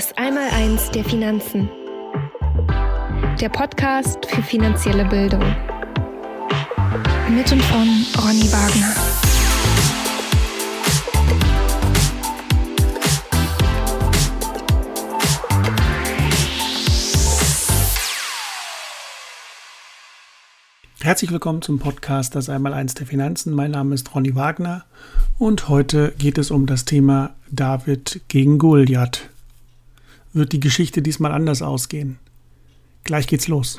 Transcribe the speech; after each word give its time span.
Das 0.00 0.16
Einmaleins 0.16 0.90
der 0.92 1.04
Finanzen. 1.04 1.68
Der 3.38 3.50
Podcast 3.50 4.24
für 4.24 4.42
finanzielle 4.42 5.04
Bildung. 5.04 5.42
Mit 7.28 7.52
und 7.52 7.62
von 7.64 8.06
Ronny 8.16 8.50
Wagner. 8.50 8.94
Herzlich 21.02 21.30
willkommen 21.30 21.60
zum 21.60 21.78
Podcast 21.78 22.34
Das 22.34 22.48
Einmaleins 22.48 22.94
der 22.94 23.06
Finanzen. 23.06 23.52
Mein 23.52 23.72
Name 23.72 23.94
ist 23.94 24.14
Ronny 24.14 24.34
Wagner 24.34 24.86
und 25.38 25.68
heute 25.68 26.14
geht 26.16 26.38
es 26.38 26.50
um 26.50 26.64
das 26.64 26.86
Thema 26.86 27.34
David 27.50 28.22
gegen 28.28 28.56
Goliath 28.56 29.29
wird 30.32 30.52
die 30.52 30.60
Geschichte 30.60 31.02
diesmal 31.02 31.32
anders 31.32 31.62
ausgehen. 31.62 32.18
Gleich 33.04 33.26
geht's 33.26 33.48
los. 33.48 33.78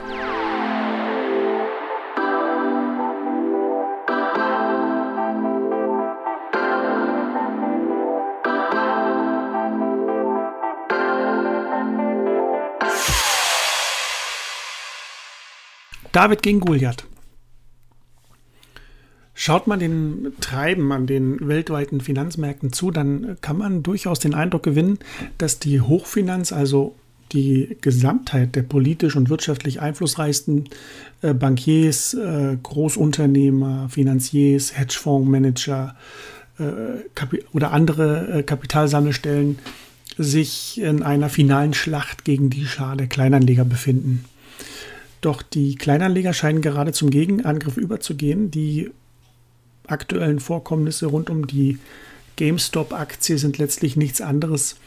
David 16.12 16.44
gegen 16.44 16.60
Goliath. 16.60 17.06
Schaut 19.44 19.66
man 19.66 19.80
den 19.80 20.34
Treiben 20.40 20.92
an 20.92 21.08
den 21.08 21.48
weltweiten 21.48 22.00
Finanzmärkten 22.00 22.72
zu, 22.74 22.92
dann 22.92 23.38
kann 23.42 23.58
man 23.58 23.82
durchaus 23.82 24.20
den 24.20 24.36
Eindruck 24.36 24.62
gewinnen, 24.62 25.00
dass 25.40 25.58
die 25.58 25.82
Hochfinanz, 25.82 26.54
also 26.54 26.94
die 27.32 27.76
Gesamtheit 27.82 28.56
der 28.56 28.62
politisch 28.62 29.16
und 29.16 29.32
wirtschaftlich 29.32 29.82
einflussreichsten 29.82 30.70
äh, 31.24 31.34
Bankiers, 31.34 32.14
äh, 32.14 32.56
Großunternehmer, 32.62 33.90
Finanziers, 33.90 34.78
Hedgefondsmanager 34.78 35.96
äh, 36.60 36.64
oder 37.52 37.72
andere 37.72 38.44
Kapitalsammelstellen 38.46 39.58
sich 40.20 40.80
in 40.80 41.02
einer 41.02 41.30
finalen 41.30 41.74
Schlacht 41.74 42.26
gegen 42.26 42.52
die 42.52 42.68
Schar 42.68 42.96
der 42.96 43.08
Kleinanleger 43.08 43.66
befinden. 43.66 44.24
Doch 45.22 45.42
die 45.42 45.74
Kleinanleger 45.74 46.34
scheinen 46.34 46.62
gerade 46.62 46.92
zum 46.94 47.10
Gegenangriff 47.10 47.78
überzugehen. 47.78 48.52
Die 48.52 48.92
aktuellen 49.88 50.40
Vorkommnisse 50.40 51.08
rund 51.08 51.30
um 51.30 51.48
die 51.48 51.80
GameStop-Aktie 52.36 53.38
sind 53.38 53.58
letztlich 53.58 53.96
nichts 53.96 54.22
anderes 54.22 54.78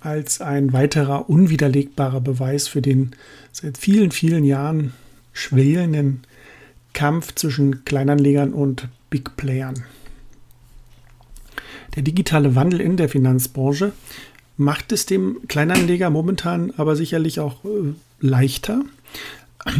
als 0.00 0.40
ein 0.40 0.72
weiterer 0.72 1.28
unwiderlegbarer 1.28 2.20
Beweis 2.20 2.68
für 2.68 2.82
den 2.82 3.12
seit 3.52 3.78
vielen, 3.78 4.10
vielen 4.10 4.44
Jahren 4.44 4.92
schwelenden 5.32 6.22
Kampf 6.92 7.34
zwischen 7.34 7.84
Kleinanlegern 7.84 8.52
und 8.52 8.88
Big 9.10 9.36
Playern. 9.36 9.84
Der 11.96 12.02
digitale 12.02 12.54
Wandel 12.54 12.80
in 12.80 12.96
der 12.96 13.08
Finanzbranche 13.08 13.92
macht 14.56 14.92
es 14.92 15.06
dem 15.06 15.38
Kleinanleger 15.48 16.10
momentan 16.10 16.72
aber 16.76 16.94
sicherlich 16.96 17.40
auch 17.40 17.64
äh, 17.64 17.94
leichter, 18.20 18.82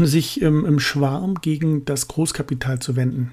sich 0.03 0.43
im, 0.43 0.65
im 0.65 0.81
Schwarm 0.81 1.37
gegen 1.41 1.85
das 1.85 2.09
Großkapital 2.09 2.81
zu 2.81 2.97
wenden. 2.97 3.33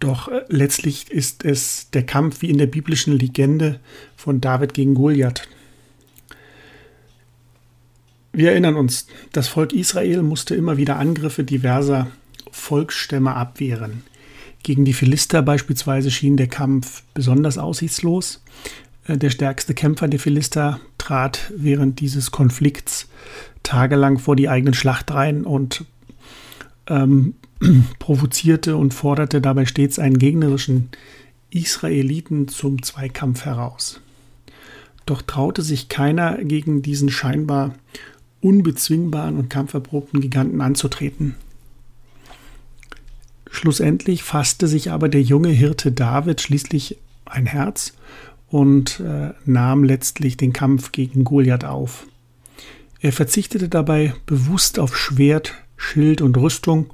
Doch 0.00 0.28
äh, 0.28 0.42
letztlich 0.48 1.10
ist 1.10 1.44
es 1.44 1.90
der 1.90 2.04
Kampf 2.04 2.42
wie 2.42 2.50
in 2.50 2.58
der 2.58 2.66
biblischen 2.66 3.16
Legende 3.16 3.80
von 4.16 4.40
David 4.40 4.74
gegen 4.74 4.94
Goliath. 4.94 5.48
Wir 8.32 8.50
erinnern 8.50 8.76
uns, 8.76 9.06
das 9.32 9.48
Volk 9.48 9.72
Israel 9.72 10.22
musste 10.22 10.54
immer 10.54 10.76
wieder 10.76 10.98
Angriffe 10.98 11.42
diverser 11.42 12.08
Volksstämme 12.50 13.34
abwehren. 13.34 14.02
Gegen 14.62 14.84
die 14.84 14.92
Philister 14.92 15.42
beispielsweise 15.42 16.10
schien 16.10 16.36
der 16.36 16.48
Kampf 16.48 17.02
besonders 17.14 17.56
aussichtslos. 17.56 18.42
Äh, 19.06 19.16
der 19.16 19.30
stärkste 19.30 19.72
Kämpfer 19.74 20.08
der 20.08 20.20
Philister 20.20 20.80
trat 20.98 21.52
während 21.56 22.00
dieses 22.00 22.30
Konflikts 22.30 23.08
tagelang 23.62 24.18
vor 24.18 24.36
die 24.36 24.48
eigenen 24.48 24.74
Schlachtreihen 24.74 25.44
und 25.44 25.84
ähm, 26.88 27.34
provozierte 27.98 28.76
und 28.76 28.94
forderte 28.94 29.40
dabei 29.40 29.66
stets 29.66 29.98
einen 29.98 30.18
gegnerischen 30.18 30.90
Israeliten 31.50 32.48
zum 32.48 32.82
Zweikampf 32.82 33.44
heraus. 33.44 34.00
Doch 35.06 35.22
traute 35.22 35.62
sich 35.62 35.88
keiner 35.88 36.42
gegen 36.44 36.82
diesen 36.82 37.10
scheinbar 37.10 37.74
unbezwingbaren 38.40 39.36
und 39.38 39.48
kampferprobten 39.48 40.20
Giganten 40.20 40.60
anzutreten. 40.60 41.36
Schlussendlich 43.50 44.22
fasste 44.22 44.66
sich 44.66 44.90
aber 44.90 45.08
der 45.08 45.22
junge 45.22 45.48
Hirte 45.48 45.92
David 45.92 46.40
schließlich 46.40 46.98
ein 47.24 47.46
Herz 47.46 47.94
und 48.48 49.00
äh, 49.00 49.32
nahm 49.44 49.84
letztlich 49.84 50.36
den 50.36 50.52
Kampf 50.52 50.92
gegen 50.92 51.24
Goliath 51.24 51.64
auf. 51.64 52.06
Er 53.00 53.12
verzichtete 53.12 53.68
dabei 53.68 54.14
bewusst 54.26 54.78
auf 54.78 54.96
Schwert, 54.96 55.54
Schild 55.76 56.22
und 56.22 56.36
Rüstung 56.36 56.90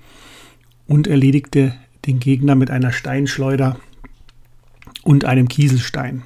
und 0.87 1.07
erledigte 1.07 1.75
den 2.07 2.19
Gegner 2.19 2.55
mit 2.55 2.71
einer 2.71 2.93
Steinschleuder 2.93 3.79
und 5.03 5.25
einem 5.25 5.49
Kieselstein. 5.49 6.23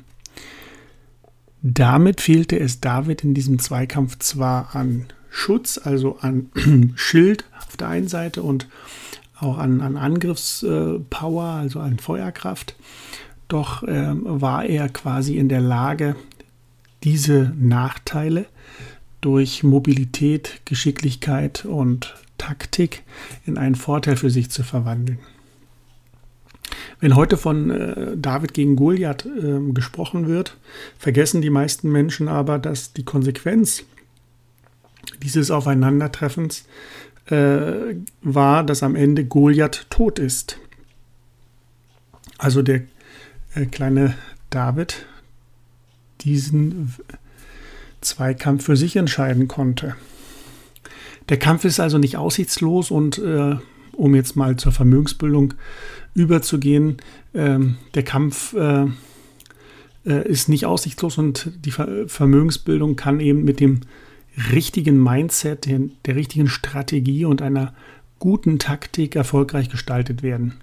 Damit 1.62 2.21
fehlte 2.21 2.59
es 2.59 2.81
David 2.81 3.25
in 3.25 3.34
diesem 3.34 3.59
Zweikampf 3.59 4.19
zwar 4.19 4.75
an 4.75 5.06
Schutz, 5.31 5.78
also 5.83 6.19
an 6.21 6.50
Schild 6.97 7.44
auf 7.59 7.77
der 7.77 7.89
einen 7.89 8.09
Seite 8.09 8.43
und 8.43 8.69
auch 9.38 9.59
an, 9.59 9.81
an 9.81 9.97
Angriffspower, 9.97 11.44
also 11.44 11.81
an 11.81 11.99
Feuerkraft, 11.99 12.77
doch 13.49 13.83
äh, 13.83 14.12
war 14.15 14.65
er 14.65 14.88
quasi 14.88 15.37
in 15.37 15.49
der 15.49 15.61
Lage, 15.61 16.17
diese 17.03 17.53
Nachteile 17.56 18.47
durch 19.21 19.62
Mobilität, 19.62 20.60
Geschicklichkeit 20.65 21.65
und 21.65 22.15
Taktik 22.38 23.03
in 23.47 23.59
einen 23.59 23.75
Vorteil 23.75 24.16
für 24.16 24.31
sich 24.31 24.50
zu 24.50 24.62
verwandeln. 24.62 25.19
Wenn 27.00 27.15
heute 27.15 27.37
von 27.37 27.71
äh, 27.71 28.16
David 28.16 28.55
gegen 28.55 28.76
Goliath 28.76 29.26
äh, 29.26 29.72
gesprochen 29.72 30.28
wird, 30.28 30.56
vergessen 30.99 31.43
die 31.43 31.50
meisten 31.50 31.91
Menschen 31.91 32.28
aber, 32.28 32.59
dass 32.59 32.93
die 32.93 33.05
Konsequenz 33.05 33.84
dieses 35.22 35.50
Aufeinandertreffens 35.50 36.66
äh, 37.26 37.97
war, 38.22 38.65
dass 38.65 38.82
am 38.82 38.97
Ende 38.97 39.25
Goliath 39.25 39.87
tot 39.91 40.19
ist. 40.19 40.59
Also 42.38 42.62
der 42.62 42.82
äh, 43.55 43.66
kleine 43.66 44.15
David 44.50 45.06
diesen 46.22 46.94
Zweikampf 48.01 48.65
für 48.65 48.77
sich 48.77 48.97
entscheiden 48.97 49.49
konnte. 49.49 49.97
Der 51.29 51.39
Kampf 51.39 51.65
ist 51.65 51.81
also 51.81 51.99
nicht 51.99 52.17
aussichtslos 52.17 52.91
und 52.91 53.19
äh, 53.19 53.57
um 53.93 54.15
jetzt 54.15 54.37
mal 54.37 54.57
zur 54.57 54.73
Vermögensbildung 54.73 55.55
überzugehen, 56.15 56.99
äh, 57.33 57.59
der 57.95 58.03
Kampf 58.03 58.55
äh, 58.55 58.87
äh, 60.05 60.29
ist 60.29 60.49
nicht 60.49 60.67
aussichtslos 60.67 61.19
und 61.19 61.51
die 61.65 61.73
Ver 61.73 62.09
Vermögensbildung 62.09 62.97
kann 62.97 63.21
eben 63.21 63.45
mit 63.45 63.61
dem 63.61 63.81
richtigen 64.53 65.03
Mindset, 65.03 65.67
der, 65.67 65.81
der 66.05 66.15
richtigen 66.17 66.49
Strategie 66.49 67.25
und 67.25 67.43
einer 67.43 67.75
guten 68.19 68.59
Taktik 68.59 69.17
erfolgreich 69.17 69.69
gestaltet 69.69 70.23
werden. 70.23 70.55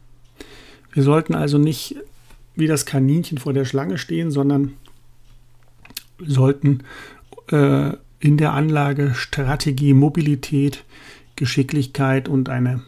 Wir 0.91 1.03
sollten 1.03 1.35
also 1.35 1.57
nicht 1.57 1.95
wie 2.55 2.67
das 2.67 2.85
Kaninchen 2.85 3.39
vor 3.39 3.53
der 3.53 3.65
Schlange 3.65 3.97
stehen, 3.97 4.31
sondern 4.31 4.73
sollten 6.19 6.83
äh, 7.49 7.91
in 8.19 8.37
der 8.37 8.53
Anlage 8.53 9.13
Strategie, 9.15 9.93
Mobilität, 9.93 10.83
Geschicklichkeit 11.35 12.29
und 12.29 12.49
eine 12.49 12.83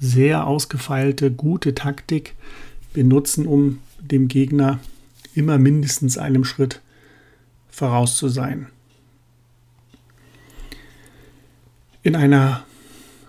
sehr 0.00 0.46
ausgefeilte, 0.46 1.30
gute 1.30 1.74
Taktik 1.74 2.34
benutzen, 2.92 3.46
um 3.46 3.80
dem 4.00 4.28
Gegner 4.28 4.78
immer 5.34 5.58
mindestens 5.58 6.16
einem 6.18 6.44
Schritt 6.44 6.80
voraus 7.68 8.16
zu 8.16 8.28
sein. 8.28 8.66
In 12.02 12.16
einer 12.16 12.64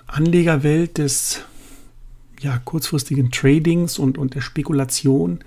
Anlegerwelt 0.07 0.97
des 0.97 1.41
ja, 2.39 2.57
kurzfristigen 2.57 3.31
Tradings 3.31 3.99
und, 3.99 4.17
und 4.17 4.35
der 4.35 4.41
Spekulation 4.41 5.39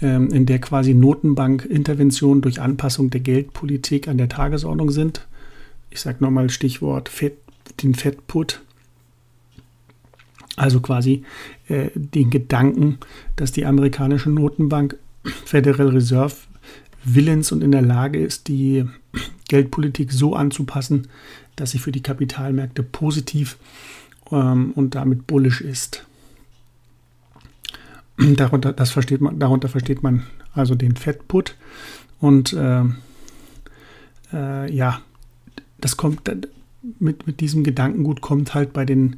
in 0.00 0.46
der 0.46 0.58
quasi 0.60 0.94
Notenbankinterventionen 0.94 2.40
durch 2.40 2.60
Anpassung 2.60 3.10
der 3.10 3.20
Geldpolitik 3.20 4.08
an 4.08 4.16
der 4.16 4.30
Tagesordnung 4.30 4.90
sind. 4.90 5.26
Ich 5.90 6.00
sage 6.00 6.18
nochmal 6.20 6.48
Stichwort 6.50 7.08
Fed, 7.08 7.36
den 7.82 7.94
Fed-Put. 7.94 8.62
Also 10.56 10.80
quasi 10.80 11.24
äh, 11.68 11.90
den 11.94 12.30
Gedanken, 12.30 12.98
dass 13.36 13.52
die 13.52 13.64
amerikanische 13.64 14.30
Notenbank 14.30 14.96
Federal 15.44 15.88
Reserve 15.88 16.34
willens 17.04 17.50
und 17.52 17.62
in 17.62 17.72
der 17.72 17.82
Lage 17.82 18.18
ist, 18.18 18.48
die 18.48 18.84
Geldpolitik 19.48 20.12
so 20.12 20.34
anzupassen, 20.34 21.08
dass 21.56 21.72
sie 21.72 21.78
für 21.78 21.92
die 21.92 22.02
Kapitalmärkte 22.02 22.82
positiv 22.82 23.58
ähm, 24.30 24.72
und 24.74 24.94
damit 24.94 25.26
bullisch 25.26 25.60
ist. 25.60 26.06
Darunter, 28.36 28.72
das 28.72 28.90
versteht 28.90 29.20
man, 29.20 29.38
darunter 29.38 29.68
versteht 29.68 30.02
man 30.02 30.24
also 30.54 30.74
den 30.74 30.96
Fettput. 30.96 31.56
Und 32.20 32.52
äh, 32.52 32.82
äh, 34.32 34.72
ja, 34.72 35.00
das 35.80 35.96
kommt 35.96 36.30
mit, 36.98 37.26
mit 37.26 37.40
diesem 37.40 37.64
Gedankengut 37.64 38.20
kommt 38.20 38.54
halt 38.54 38.72
bei 38.72 38.84
den 38.84 39.16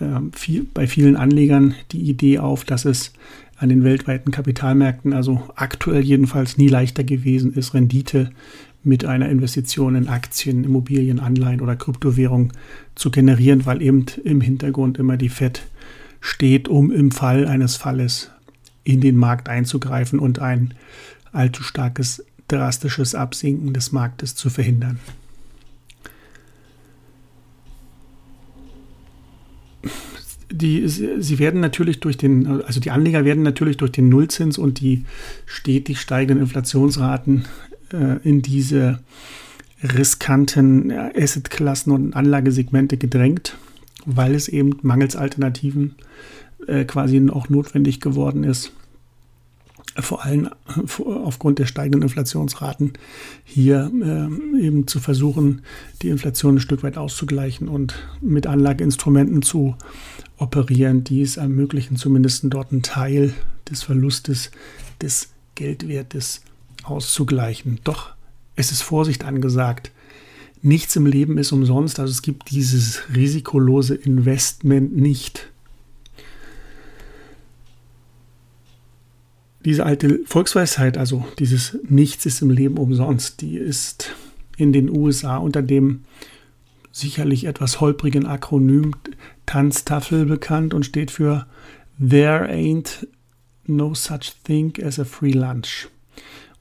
äh, 0.00 0.20
viel, 0.32 0.66
bei 0.72 0.86
vielen 0.86 1.16
Anlegern 1.16 1.74
die 1.92 2.02
Idee 2.02 2.38
auf, 2.38 2.64
dass 2.64 2.84
es 2.84 3.12
an 3.56 3.68
den 3.68 3.84
weltweiten 3.84 4.32
Kapitalmärkten, 4.32 5.12
also 5.12 5.42
aktuell 5.54 6.02
jedenfalls 6.02 6.58
nie 6.58 6.68
leichter 6.68 7.04
gewesen 7.04 7.52
ist, 7.52 7.72
Rendite 7.72 8.30
mit 8.82 9.04
einer 9.04 9.28
Investition 9.28 9.94
in 9.94 10.08
Aktien, 10.08 10.64
Immobilien, 10.64 11.20
Anleihen 11.20 11.60
oder 11.60 11.76
Kryptowährung 11.76 12.52
zu 12.94 13.10
generieren, 13.10 13.64
weil 13.64 13.80
eben 13.80 14.06
im 14.24 14.40
Hintergrund 14.40 14.98
immer 14.98 15.16
die 15.16 15.28
FED 15.28 15.62
steht, 16.24 16.68
um 16.68 16.90
im 16.90 17.10
Fall 17.10 17.46
eines 17.46 17.76
Falles 17.76 18.30
in 18.82 19.02
den 19.02 19.16
Markt 19.16 19.50
einzugreifen 19.50 20.18
und 20.18 20.38
ein 20.38 20.72
allzu 21.32 21.62
starkes, 21.62 22.24
drastisches 22.48 23.14
Absinken 23.14 23.74
des 23.74 23.92
Marktes 23.92 24.34
zu 24.34 24.48
verhindern. 24.48 24.98
die, 30.50 30.86
sie 30.88 31.38
werden 31.38 31.60
natürlich 31.60 32.00
durch 32.00 32.16
den, 32.16 32.62
also 32.62 32.78
die 32.78 32.92
Anleger 32.92 33.24
werden 33.24 33.42
natürlich 33.42 33.76
durch 33.76 33.90
den 33.90 34.08
Nullzins 34.08 34.56
und 34.56 34.80
die 34.80 35.04
stetig 35.46 36.00
steigenden 36.00 36.44
Inflationsraten 36.44 37.44
äh, 37.92 38.18
in 38.22 38.40
diese 38.40 39.00
riskanten 39.82 40.92
Assetklassen 40.92 41.92
und 41.92 42.14
Anlagesegmente 42.14 42.96
gedrängt, 42.96 43.56
weil 44.04 44.34
es 44.34 44.48
eben 44.48 44.78
mangels 44.82 45.16
Alternativen 45.16 45.94
äh, 46.66 46.84
quasi 46.84 47.28
auch 47.30 47.48
notwendig 47.48 48.00
geworden 48.00 48.44
ist, 48.44 48.72
vor 49.96 50.24
allem 50.24 50.50
aufgrund 51.06 51.58
der 51.58 51.66
steigenden 51.66 52.02
Inflationsraten 52.02 52.94
hier 53.44 53.90
äh, 53.94 54.60
eben 54.60 54.86
zu 54.86 54.98
versuchen, 54.98 55.62
die 56.02 56.08
Inflation 56.08 56.56
ein 56.56 56.60
Stück 56.60 56.82
weit 56.82 56.96
auszugleichen 56.96 57.68
und 57.68 57.94
mit 58.20 58.46
Anlageinstrumenten 58.46 59.42
zu 59.42 59.76
operieren, 60.36 61.04
die 61.04 61.22
es 61.22 61.36
ermöglichen, 61.36 61.96
zumindest 61.96 62.44
dort 62.48 62.72
einen 62.72 62.82
Teil 62.82 63.34
des 63.70 63.82
Verlustes 63.82 64.50
des 65.00 65.30
Geldwertes 65.54 66.42
auszugleichen. 66.82 67.78
Doch 67.84 68.14
es 68.56 68.72
ist 68.72 68.82
Vorsicht 68.82 69.24
angesagt. 69.24 69.92
Nichts 70.66 70.96
im 70.96 71.04
Leben 71.04 71.36
ist 71.36 71.52
umsonst, 71.52 72.00
also 72.00 72.10
es 72.10 72.22
gibt 72.22 72.50
dieses 72.50 73.02
risikolose 73.14 73.94
Investment 73.94 74.96
nicht. 74.96 75.52
Diese 79.62 79.84
alte 79.84 80.20
Volksweisheit, 80.24 80.96
also 80.96 81.26
dieses 81.38 81.76
Nichts 81.86 82.24
ist 82.24 82.40
im 82.40 82.48
Leben 82.48 82.78
umsonst, 82.78 83.42
die 83.42 83.58
ist 83.58 84.14
in 84.56 84.72
den 84.72 84.88
USA 84.88 85.36
unter 85.36 85.60
dem 85.60 86.04
sicherlich 86.90 87.44
etwas 87.44 87.82
holprigen 87.82 88.24
Akronym 88.24 88.96
Tanztafel 89.44 90.24
bekannt 90.24 90.72
und 90.72 90.86
steht 90.86 91.10
für 91.10 91.46
There 91.98 92.48
ain't 92.48 93.06
no 93.66 93.92
such 93.92 94.32
thing 94.44 94.72
as 94.82 94.98
a 94.98 95.04
free 95.04 95.32
lunch. 95.32 95.88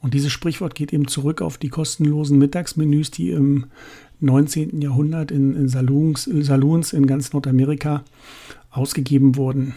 Und 0.04 0.14
dieses 0.14 0.34
Sprichwort 0.34 0.76
geht 0.76 0.92
eben 0.92 1.08
zurück 1.08 1.42
auf 1.42 1.58
die 1.58 1.70
kostenlosen 1.70 2.38
Mittagsmenüs, 2.38 3.10
die 3.10 3.32
im 3.32 3.68
19. 4.20 4.82
Jahrhundert 4.82 5.32
in, 5.32 5.56
in 5.56 5.70
Saloons, 5.70 6.26
Saloons 6.26 6.92
in 6.92 7.08
ganz 7.08 7.32
Nordamerika 7.32 8.04
ausgegeben 8.70 9.38
wurden. 9.38 9.76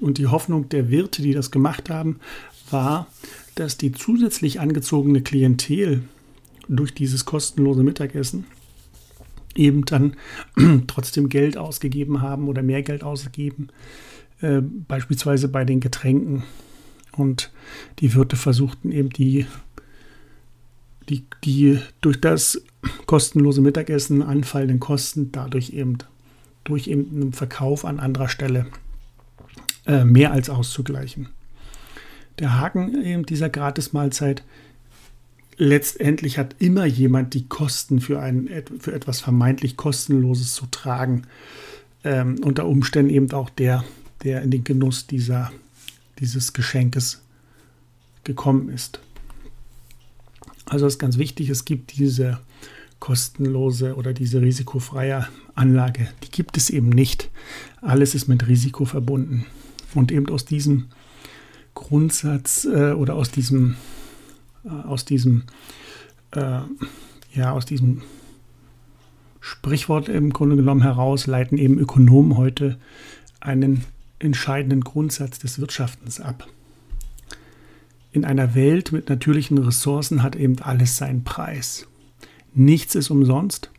Und 0.00 0.18
die 0.18 0.26
Hoffnung 0.26 0.68
der 0.68 0.90
Wirte, 0.90 1.22
die 1.22 1.32
das 1.32 1.52
gemacht 1.52 1.90
haben, 1.90 2.18
war, 2.70 3.06
dass 3.54 3.76
die 3.76 3.92
zusätzlich 3.92 4.58
angezogene 4.58 5.22
Klientel 5.22 6.02
durch 6.68 6.92
dieses 6.92 7.24
kostenlose 7.24 7.84
Mittagessen 7.84 8.46
eben 9.54 9.84
dann 9.84 10.16
trotzdem 10.88 11.28
Geld 11.28 11.56
ausgegeben 11.56 12.20
haben 12.20 12.48
oder 12.48 12.62
mehr 12.62 12.82
Geld 12.82 13.04
ausgegeben, 13.04 13.68
äh, 14.40 14.60
beispielsweise 14.60 15.46
bei 15.46 15.64
den 15.64 15.78
Getränken. 15.78 16.42
Und 17.18 17.50
die 17.98 18.14
Wirte 18.14 18.36
versuchten 18.36 18.92
eben 18.92 19.10
die, 19.10 19.46
die, 21.08 21.24
die 21.44 21.80
durch 22.00 22.20
das 22.20 22.62
kostenlose 23.06 23.60
Mittagessen 23.60 24.22
anfallenden 24.22 24.80
Kosten 24.80 25.32
dadurch 25.32 25.70
eben 25.70 25.98
durch 26.64 26.86
eben 26.86 27.08
einen 27.10 27.32
Verkauf 27.32 27.84
an 27.84 27.98
anderer 27.98 28.28
Stelle 28.28 28.66
äh, 29.86 30.04
mehr 30.04 30.32
als 30.32 30.50
auszugleichen. 30.50 31.28
Der 32.38 32.60
Haken 32.60 33.02
eben 33.02 33.26
dieser 33.26 33.48
Gratismahlzeit 33.48 34.44
letztendlich 35.56 36.38
hat 36.38 36.54
immer 36.58 36.84
jemand 36.84 37.34
die 37.34 37.48
Kosten 37.48 38.00
für, 38.00 38.20
ein, 38.20 38.48
für 38.78 38.92
etwas 38.92 39.20
vermeintlich 39.20 39.76
kostenloses 39.76 40.54
zu 40.54 40.66
tragen. 40.66 41.22
Ähm, 42.04 42.36
unter 42.44 42.66
Umständen 42.66 43.10
eben 43.10 43.32
auch 43.32 43.50
der, 43.50 43.82
der 44.22 44.42
in 44.42 44.50
den 44.50 44.62
Genuss 44.62 45.06
dieser, 45.08 45.50
dieses 46.20 46.52
Geschenkes 46.52 47.22
gekommen 48.24 48.68
ist. 48.68 49.00
Also 50.66 50.86
ist 50.86 50.98
ganz 50.98 51.18
wichtig, 51.18 51.48
es 51.48 51.64
gibt 51.64 51.96
diese 51.96 52.38
kostenlose 53.00 53.94
oder 53.94 54.12
diese 54.12 54.42
risikofreie 54.42 55.28
Anlage. 55.54 56.08
Die 56.24 56.30
gibt 56.30 56.56
es 56.56 56.68
eben 56.68 56.88
nicht. 56.88 57.30
Alles 57.80 58.14
ist 58.14 58.28
mit 58.28 58.48
Risiko 58.48 58.84
verbunden. 58.84 59.46
Und 59.94 60.12
eben 60.12 60.28
aus 60.28 60.44
diesem 60.44 60.86
Grundsatz 61.74 62.64
äh, 62.64 62.92
oder 62.92 63.14
aus 63.14 63.30
diesem 63.30 63.76
äh, 64.64 64.68
aus 64.86 65.04
diesem, 65.04 65.44
äh, 66.32 66.60
ja, 67.34 67.52
aus 67.52 67.66
diesem 67.66 68.02
Sprichwort 69.40 70.08
im 70.08 70.32
Grunde 70.32 70.56
genommen 70.56 70.82
heraus 70.82 71.26
leiten 71.26 71.58
eben 71.58 71.78
Ökonomen 71.78 72.36
heute 72.36 72.78
einen 73.40 73.84
entscheidenden 74.18 74.82
Grundsatz 74.82 75.38
des 75.38 75.60
Wirtschaftens 75.60 76.20
ab. 76.20 76.48
In 78.12 78.24
einer 78.24 78.54
Welt 78.54 78.92
mit 78.92 79.08
natürlichen 79.08 79.58
Ressourcen 79.58 80.22
hat 80.22 80.34
eben 80.34 80.58
alles 80.60 80.96
seinen 80.96 81.24
Preis. 81.24 81.86
Nichts 82.54 82.94
ist 82.94 83.10
umsonst. 83.10 83.70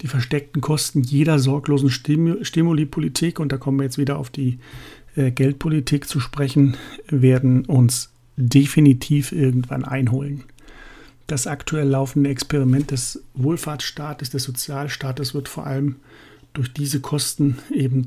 Die 0.00 0.08
versteckten 0.08 0.60
Kosten 0.60 1.02
jeder 1.02 1.38
sorglosen 1.38 1.90
Stimulipolitik, 1.90 3.38
und 3.38 3.52
da 3.52 3.56
kommen 3.56 3.78
wir 3.78 3.84
jetzt 3.84 3.98
wieder 3.98 4.18
auf 4.18 4.30
die 4.30 4.58
äh, 5.16 5.30
Geldpolitik 5.30 6.08
zu 6.08 6.20
sprechen, 6.20 6.76
werden 7.08 7.64
uns 7.64 8.10
definitiv 8.36 9.32
irgendwann 9.32 9.84
einholen. 9.84 10.44
Das 11.26 11.46
aktuell 11.46 11.88
laufende 11.88 12.30
Experiment 12.30 12.90
des 12.90 13.22
Wohlfahrtsstaates, 13.34 14.30
des 14.30 14.42
Sozialstaates 14.42 15.34
wird 15.34 15.48
vor 15.48 15.66
allem 15.66 15.96
durch 16.52 16.72
diese 16.72 17.00
Kosten 17.00 17.58
eben 17.72 18.06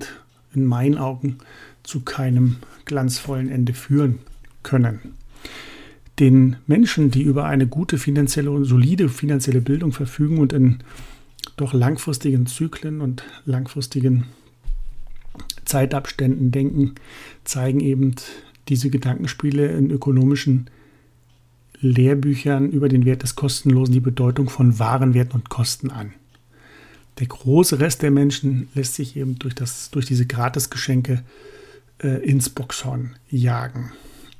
in 0.57 0.65
meinen 0.65 0.97
Augen 0.97 1.37
zu 1.83 2.01
keinem 2.01 2.57
glanzvollen 2.85 3.49
Ende 3.49 3.73
führen 3.73 4.19
können. 4.63 4.99
Den 6.19 6.57
Menschen, 6.65 7.11
die 7.11 7.21
über 7.21 7.45
eine 7.45 7.67
gute 7.67 7.97
finanzielle 7.97 8.51
und 8.51 8.65
solide 8.65 9.07
finanzielle 9.07 9.61
Bildung 9.61 9.91
verfügen 9.91 10.39
und 10.39 10.51
in 10.51 10.79
doch 11.57 11.73
langfristigen 11.73 12.47
Zyklen 12.47 13.01
und 13.01 13.23
langfristigen 13.45 14.25
Zeitabständen 15.65 16.51
denken, 16.51 16.95
zeigen 17.43 17.79
eben 17.79 18.15
diese 18.67 18.89
Gedankenspiele 18.89 19.67
in 19.67 19.91
ökonomischen 19.91 20.69
Lehrbüchern 21.79 22.71
über 22.71 22.89
den 22.89 23.05
Wert 23.05 23.23
des 23.23 23.35
Kostenlosen 23.35 23.93
die 23.93 23.99
Bedeutung 23.99 24.49
von 24.49 24.79
Warenwerten 24.79 25.33
und 25.39 25.49
Kosten 25.49 25.91
an. 25.91 26.13
Der 27.19 27.27
große 27.27 27.79
Rest 27.79 28.01
der 28.03 28.11
Menschen 28.11 28.69
lässt 28.75 28.95
sich 28.95 29.15
eben 29.15 29.39
durch, 29.39 29.55
das, 29.55 29.89
durch 29.89 30.05
diese 30.05 30.25
Gratisgeschenke 30.25 31.23
äh, 32.03 32.23
ins 32.23 32.49
Boxhorn 32.49 33.15
jagen. 33.29 33.91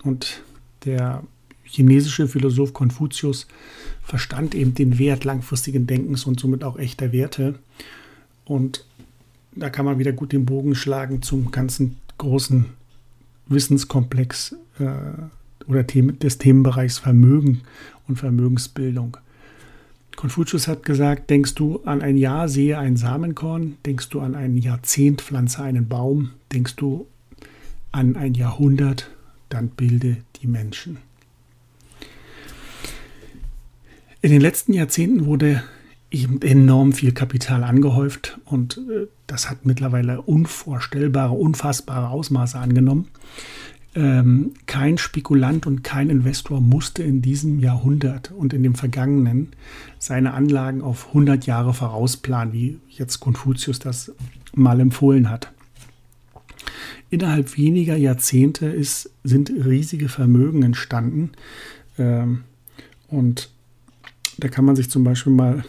Und 0.04 0.44
der 0.86 1.24
chinesische 1.64 2.28
Philosoph 2.28 2.74
Konfuzius 2.74 3.48
verstand 4.04 4.56
eben 4.56 4.74
den 4.74 5.00
Wert 5.00 5.26
langfristigen 5.26 5.88
Denkens 5.88 6.26
und 6.26 6.40
somit 6.40 6.64
auch 6.64 6.78
echter 6.78 7.12
Werte. 7.12 7.56
Und 8.46 8.86
da 9.56 9.70
kann 9.70 9.86
man 9.86 10.00
wieder 10.00 10.14
gut 10.14 10.32
den 10.32 10.46
Bogen 10.46 10.76
schlagen 10.76 11.22
zum 11.22 11.52
ganzen 11.52 11.98
großen 12.18 12.66
Wissenskomplex 13.48 14.56
äh, 14.80 15.68
oder 15.68 15.84
des 15.84 16.38
Themenbereichs 16.38 17.00
Vermögen 17.00 17.62
und 18.08 18.18
Vermögensbildung. 18.18 19.18
Konfuzius 20.18 20.68
hat 20.68 20.84
gesagt, 20.84 21.30
denkst 21.30 21.54
du 21.54 21.84
an 21.86 22.02
ein 22.02 22.18
Jahr, 22.18 22.50
sehe 22.50 22.80
ein 22.80 22.98
Samenkorn, 22.98 23.78
denkst 23.86 24.10
du 24.10 24.20
an 24.20 24.34
ein 24.34 24.58
Jahrzehnt, 24.58 25.22
pflanze 25.22 25.62
einen 25.62 25.88
Baum, 25.88 26.32
denkst 26.52 26.76
du 26.76 27.06
an 27.92 28.16
ein 28.16 28.34
Jahrhundert, 28.34 29.12
dann 29.50 29.70
bilde 29.70 30.18
die 30.42 30.48
Menschen. 30.48 30.98
In 34.22 34.32
den 34.32 34.42
letzten 34.42 34.74
Jahrzehnten 34.74 35.28
wurde 35.28 35.64
eben 36.10 36.42
enorm 36.42 36.94
viel 36.94 37.12
Kapital 37.12 37.64
angehäuft 37.64 38.40
und 38.46 38.78
äh, 38.78 39.08
das 39.28 39.52
hat 39.52 39.68
mittlerweile 39.68 40.22
unvorstellbare, 40.24 41.34
unfassbare 41.34 42.10
Ausmaße 42.10 42.58
angenommen. 42.58 43.08
Ähm, 43.96 44.53
kein 44.67 44.98
Spekulant 44.98 45.65
und 45.65 45.84
kein 45.84 46.10
Investor 46.10 46.62
musste 46.62 47.03
in 47.03 47.22
diesem 47.22 47.60
Jahrhundert 47.60 48.32
und 48.32 48.53
in 48.53 48.62
dem 48.62 48.75
vergangenen 48.75 49.50
seine 49.98 50.34
Anlagen 50.34 50.82
auf 50.82 51.08
100 51.08 51.46
Jahre 51.48 51.74
vorausplanen, 51.74 52.53
wie 52.53 52.79
jetzt 52.89 53.20
Konfuzius 53.20 53.79
das 53.79 54.12
mal 54.53 54.79
empfohlen 54.79 55.29
hat. 55.29 55.51
Innerhalb 57.10 57.58
weniger 57.58 57.96
Jahrzehnte 57.96 58.67
ist, 58.67 59.10
sind 59.24 59.50
riesige 59.50 60.10
Vermögen 60.10 60.63
entstanden. 60.63 61.32
Ähm, 61.98 62.44
und 63.08 63.50
da 64.38 64.50
kann 64.50 64.65
man 64.65 64.75
sich 64.75 64.89
zum 64.89 65.03
Beispiel 65.03 65.34
mal 65.34 65.63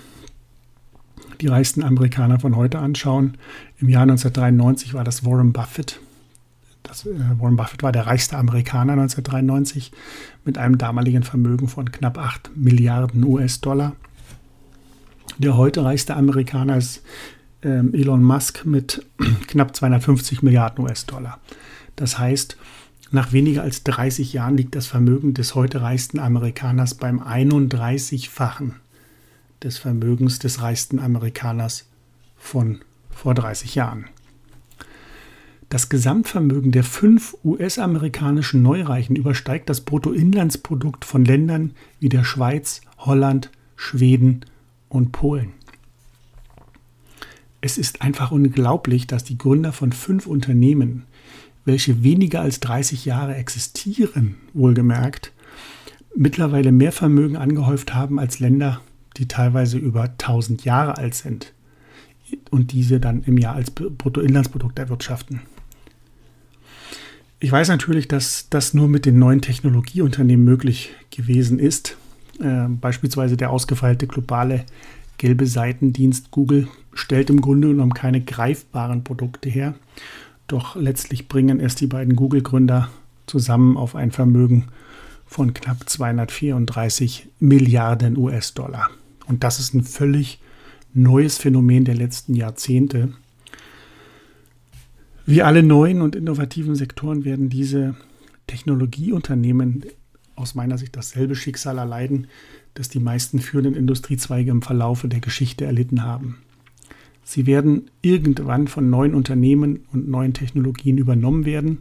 die 1.41 1.47
reichsten 1.47 1.83
Amerikaner 1.83 2.41
von 2.41 2.57
heute 2.57 2.81
anschauen. 2.81 3.39
Im 3.79 3.89
Jahr 3.89 4.03
1993 4.03 4.95
war 4.95 5.05
das 5.05 5.25
Warren 5.25 5.53
Buffett. 5.53 6.01
Das, 6.89 7.05
äh, 7.05 7.11
Warren 7.39 7.57
Buffett 7.57 7.83
war 7.83 7.93
der 7.93 8.07
reichste 8.07 8.39
Amerikaner 8.39 8.95
1993 8.95 9.93
mit 10.45 10.57
einem 10.59 10.79
damaligen 10.79 11.23
Vermögen 11.23 11.69
von 11.69 11.93
knapp 11.93 12.19
8 12.19 12.57
Milliarden 12.57 13.25
US-Dollar. 13.25 13.95
Der 15.37 15.57
heute 15.57 15.85
reichste 15.85 16.17
Amerikaner 16.17 16.79
ist 16.79 17.03
äh, 17.63 17.69
Elon 17.69 18.23
Musk 18.23 18.65
mit 18.65 19.05
knapp 19.47 19.77
250 19.77 20.43
Milliarden 20.43 20.85
US-Dollar. 20.85 21.39
Das 21.97 22.19
heißt, 22.19 22.57
nach 23.11 23.33
weniger 23.33 23.63
als 23.63 23.85
30 23.85 24.33
Jahren 24.33 24.57
liegt 24.57 24.75
das 24.75 24.87
Vermögen 24.87 25.35
des 25.35 25.55
heute 25.55 25.83
reichsten 25.83 26.19
Amerikaners 26.19 26.95
beim 26.95 27.23
31-fachen 27.23 28.75
des 29.63 29.77
Vermögens 29.77 30.39
des 30.39 30.63
reichsten 30.63 31.01
Amerikaners 31.01 31.87
von 32.37 32.81
vor 33.11 33.35
30 33.35 33.75
Jahren. 33.75 34.07
Das 35.69 35.91
Gesamtvermögen 35.91 36.73
der 36.73 36.85
fünf 36.85 37.37
US-amerikanischen 37.45 38.63
Neureichen 38.63 39.17
übersteigt 39.17 39.69
das 39.69 39.83
Bruttoinlandsprodukt 39.83 41.05
von 41.05 41.25
Ländern 41.25 41.73
wie 42.01 42.09
der 42.09 42.25
Schweiz, 42.25 42.81
Holland, 42.97 43.51
Schweden 43.77 44.47
und 44.89 45.13
Polen. 45.13 45.53
Es 47.61 47.77
ist 47.77 48.01
einfach 48.01 48.31
unglaublich, 48.31 49.07
dass 49.07 49.25
die 49.25 49.37
Gründer 49.37 49.73
von 49.73 49.93
fünf 49.93 50.27
Unternehmen, 50.27 51.05
welche 51.65 52.03
weniger 52.03 52.41
als 52.41 52.61
30 52.61 53.05
Jahre 53.05 53.35
existieren, 53.35 54.37
wohlgemerkt, 54.55 55.33
mittlerweile 56.15 56.73
mehr 56.73 56.93
Vermögen 56.93 57.37
angehäuft 57.37 57.95
haben 57.95 58.19
als 58.19 58.39
Länder 58.39 58.81
die 59.19 59.29
teilweise 59.29 59.79
über 59.79 60.05
1000 60.05 60.65
Jahre 60.65 60.97
alt 60.97 61.15
sind 61.15 61.53
und 62.51 62.73
diese 62.73 63.01
dann 63.01 63.23
im 63.25 63.37
Jahr 63.37 63.55
als 63.55 63.71
Bruttoinlandsprodukt 63.71 64.79
erwirtschaften. 64.79 65.41
Ich 67.41 67.53
weiß 67.53 67.69
natürlich, 67.69 68.09
dass 68.09 68.49
das 68.51 68.75
nur 68.75 68.89
mit 68.89 69.07
den 69.07 69.19
neuen 69.19 69.41
Technologieunternehmen 69.41 70.45
möglich 70.45 70.91
gewesen 71.11 71.61
ist. 71.61 71.97
Äh, 72.41 72.69
beispielsweise 72.69 73.37
der 73.37 73.51
ausgefeilte 73.51 74.09
globale 74.09 74.65
gelbe 75.19 75.47
Seitendienst 75.47 76.31
Google 76.33 76.69
stellt 76.95 77.31
im 77.31 77.41
Grunde 77.41 77.69
genommen 77.69 77.95
keine 77.95 78.21
greifbaren 78.21 79.05
Produkte 79.05 79.49
her. 79.49 79.75
Doch 80.49 80.75
letztlich 80.75 81.29
bringen 81.29 81.61
es 81.61 81.77
die 81.77 81.87
beiden 81.87 82.17
Google-Gründer 82.17 82.89
zusammen 83.27 83.77
auf 83.77 83.95
ein 83.95 84.11
Vermögen 84.11 84.69
von 85.27 85.55
knapp 85.55 85.89
234 85.89 87.29
Milliarden 87.39 88.17
US-Dollar. 88.17 88.91
Und 89.27 89.45
das 89.45 89.61
ist 89.61 89.75
ein 89.75 89.85
völlig 89.85 90.41
neues 90.95 91.37
Phänomen 91.39 91.85
der 91.85 91.95
letzten 91.95 92.35
Jahrzehnte. 92.35 93.13
Wie 95.31 95.43
alle 95.43 95.63
neuen 95.63 96.01
und 96.01 96.17
innovativen 96.17 96.75
Sektoren 96.75 97.27
werden 97.27 97.51
diese 97.51 97.95
Technologieunternehmen 98.47 99.85
aus 100.37 100.55
meiner 100.55 100.79
Sicht 100.79 100.97
dasselbe 100.97 101.37
Schicksal 101.37 101.77
erleiden, 101.77 102.29
das 102.73 102.89
die 102.89 102.99
meisten 102.99 103.39
führenden 103.39 103.75
Industriezweige 103.75 104.51
im 104.51 104.63
Verlaufe 104.63 105.07
der 105.07 105.21
Geschichte 105.21 105.67
erlitten 105.67 106.03
haben. 106.03 106.39
Sie 107.25 107.45
werden 107.45 107.91
irgendwann 108.01 108.69
von 108.69 108.89
neuen 108.89 109.15
Unternehmen 109.15 109.81
und 109.93 110.09
neuen 110.09 110.33
Technologien 110.33 110.97
übernommen 110.97 111.45
werden. 111.45 111.81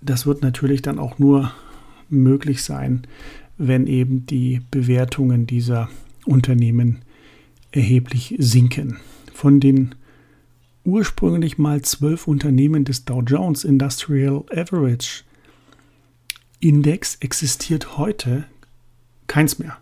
Das 0.00 0.24
wird 0.24 0.40
natürlich 0.40 0.80
dann 0.80 0.98
auch 0.98 1.18
nur 1.18 1.52
möglich 2.08 2.62
sein, 2.62 3.02
wenn 3.58 3.86
eben 3.86 4.24
die 4.24 4.62
Bewertungen 4.70 5.46
dieser 5.46 5.90
Unternehmen 6.24 7.00
erheblich 7.72 8.36
sinken. 8.38 8.96
Von 9.34 9.60
den 9.60 9.94
ursprünglich 10.88 11.58
mal 11.58 11.82
zwölf 11.82 12.26
Unternehmen 12.26 12.84
des 12.84 13.04
Dow 13.04 13.20
Jones 13.22 13.64
Industrial 13.64 14.44
Average 14.50 15.24
Index 16.60 17.16
existiert 17.16 17.98
heute 17.98 18.44
keins 19.26 19.58
mehr. 19.58 19.76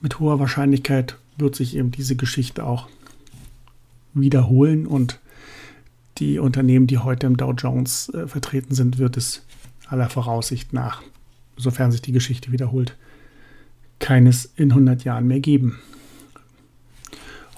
Mit 0.00 0.20
hoher 0.20 0.38
Wahrscheinlichkeit 0.38 1.16
wird 1.36 1.56
sich 1.56 1.76
eben 1.76 1.90
diese 1.90 2.16
Geschichte 2.16 2.64
auch 2.64 2.88
wiederholen 4.14 4.86
und 4.86 5.20
die 6.18 6.38
Unternehmen, 6.38 6.86
die 6.86 6.98
heute 6.98 7.26
im 7.26 7.36
Dow 7.36 7.52
Jones 7.52 8.08
äh, 8.10 8.26
vertreten 8.26 8.74
sind, 8.74 8.98
wird 8.98 9.16
es 9.16 9.44
aller 9.88 10.08
Voraussicht 10.08 10.72
nach 10.72 11.02
sofern 11.56 11.90
sich 11.90 12.02
die 12.02 12.12
Geschichte 12.12 12.52
wiederholt, 12.52 12.96
keines 13.98 14.52
in 14.56 14.70
100 14.70 15.04
Jahren 15.04 15.26
mehr 15.26 15.40
geben. 15.40 15.78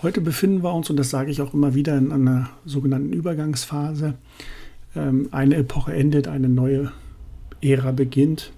Heute 0.01 0.21
befinden 0.21 0.63
wir 0.63 0.73
uns, 0.73 0.89
und 0.91 0.97
das 0.97 1.11
sage 1.11 1.33
ich 1.33 1.43
auch 1.43 1.55
immer 1.55 1.75
wieder, 1.75 1.99
in 1.99 2.13
einer 2.13 2.51
sogenannten 2.65 3.13
Übergangsphase. 3.13 4.15
Ähm, 4.95 5.29
eine 5.33 5.57
Epoche 5.57 5.93
endet, 5.93 6.29
eine 6.29 6.49
neue 6.49 6.93
Ära 7.61 7.91
beginnt. 7.91 8.53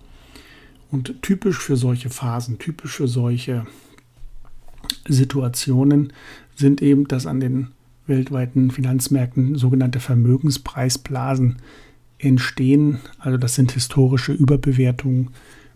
Und 0.91 1.23
typisch 1.23 1.59
für 1.59 1.77
solche 1.77 2.11
Phasen, 2.11 2.59
typisch 2.59 2.97
für 2.97 3.09
solche 3.09 3.67
Situationen 5.09 6.13
sind 6.57 6.83
eben, 6.83 7.09
dass 7.09 7.27
an 7.27 7.41
den 7.41 7.69
weltweiten 8.07 8.71
Finanzmärkten 8.71 9.55
sogenannte 9.55 10.01
Vermögenspreisblasen 10.01 11.57
entstehen. 12.19 13.01
Also 13.19 13.39
das 13.39 13.55
sind 13.55 13.73
historische 13.73 14.33
Überbewertungen 14.33 15.31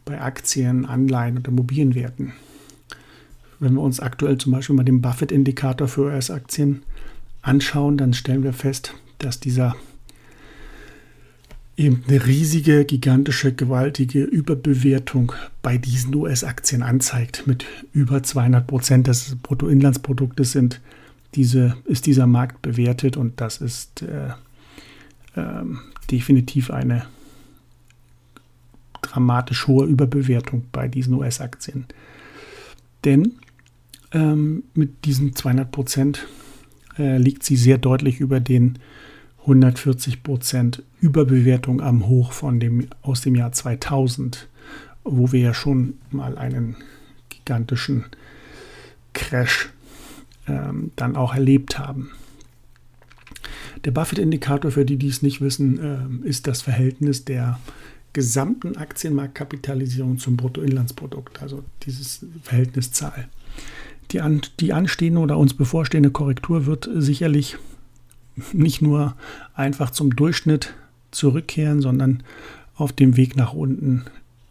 bei 0.05 0.21
Aktien, 0.21 0.85
Anleihen 0.85 1.39
und 1.39 1.49
Immobilienwerten. 1.49 2.35
Wenn 3.65 3.75
wir 3.77 3.81
uns 3.81 3.99
aktuell 3.99 4.37
zum 4.37 4.53
Beispiel 4.53 4.77
mal 4.77 4.85
den 4.85 5.01
Buffett-Indikator 5.01 5.89
für 5.89 6.03
US-Aktien 6.03 6.83
anschauen, 7.41 7.97
dann 7.97 8.13
stellen 8.13 8.43
wir 8.43 8.53
fest, 8.53 8.93
dass 9.17 9.41
dieser 9.41 9.75
eben 11.75 12.05
eine 12.07 12.27
riesige, 12.27 12.85
gigantische, 12.85 13.55
gewaltige 13.55 14.23
Überbewertung 14.23 15.33
bei 15.63 15.79
diesen 15.79 16.15
US-Aktien 16.15 16.83
anzeigt. 16.83 17.47
Mit 17.47 17.65
über 17.95 18.23
200 18.23 18.67
Prozent 18.67 19.07
des 19.07 19.37
Bruttoinlandsproduktes 19.37 20.53
sind 20.53 20.83
diese, 21.35 21.75
ist 21.87 22.05
dieser 22.05 22.27
Markt 22.27 22.61
bewertet 22.61 23.17
und 23.17 23.41
das 23.41 23.63
ist 23.63 24.03
äh, 24.03 24.29
ähm, 25.37 25.79
definitiv 26.11 26.71
eine 26.71 27.07
dramatisch 29.01 29.67
hohe 29.69 29.87
Überbewertung 29.87 30.67
bei 30.71 30.87
diesen 30.87 31.15
US-Aktien. 31.15 31.87
Denn 33.07 33.33
ähm, 34.15 34.65
mit 34.75 35.05
diesen 35.05 35.35
200 35.35 35.71
Prozent 35.71 36.27
äh, 36.99 37.19
liegt 37.19 37.43
sie 37.43 37.57
sehr 37.57 37.79
deutlich 37.79 38.21
über 38.21 38.41
den 38.41 38.79
140 39.41 40.23
Prozent 40.23 40.83
Überbewertung 41.01 41.83
am 41.83 42.07
Hoch 42.07 42.33
von 42.33 42.61
dem, 42.61 42.89
aus 43.03 43.21
dem 43.21 43.35
Jahr 43.35 43.53
2000, 43.53 44.49
wo 45.03 45.33
wir 45.33 45.41
ja 45.41 45.55
schon 45.55 45.99
mal 46.11 46.39
einen 46.39 46.77
gigantischen 47.29 48.07
Crash 49.13 49.71
ähm, 50.47 50.93
dann 50.97 51.17
auch 51.17 51.35
erlebt 51.35 51.79
haben. 51.79 52.13
Der 53.85 53.91
Buffett-Indikator, 53.91 54.71
für 54.71 54.87
die, 54.87 54.97
die 54.97 55.09
es 55.09 55.21
nicht 55.21 55.43
wissen, 55.43 56.23
äh, 56.25 56.29
ist 56.29 56.47
das 56.47 56.63
Verhältnis 56.63 57.27
der 57.27 57.61
gesamten 58.15 58.77
Aktienmarktkapitalisierung 58.77 60.19
zum 60.19 60.37
Bruttoinlandsprodukt, 60.37 61.43
also 61.43 61.65
dieses 61.83 62.25
Verhältniszahl. 62.43 63.29
Die, 64.11 64.21
an, 64.21 64.43
die 64.61 64.73
anstehende 64.73 65.21
oder 65.21 65.39
uns 65.39 65.55
bevorstehende 65.55 66.11
Korrektur 66.11 66.67
wird 66.67 66.89
sicherlich 66.95 67.57
nicht 68.53 68.83
nur 68.83 69.17
einfach 69.55 69.91
zum 69.91 70.15
Durchschnitt 70.15 70.75
zurückkehren, 71.11 71.81
sondern 71.81 72.23
auf 72.75 72.93
dem 72.93 73.17
Weg 73.17 73.37
nach 73.37 73.55
unten, 73.55 74.05